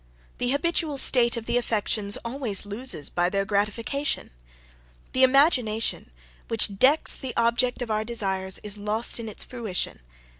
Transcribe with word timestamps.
The 0.39 0.49
habitual 0.49 0.97
state 0.97 1.37
of 1.37 1.45
the 1.45 1.59
affections 1.59 2.17
always 2.25 2.65
loses 2.65 3.11
by 3.11 3.29
their 3.29 3.45
gratification. 3.45 4.31
The 5.13 5.21
imagination, 5.21 6.09
which 6.47 6.79
decks 6.79 7.19
the 7.19 7.35
object 7.37 7.83
of 7.83 7.91
our 7.91 8.03
desires, 8.03 8.59
is 8.63 8.79
lost 8.79 9.19
in 9.19 9.31
fruition. 9.35 9.99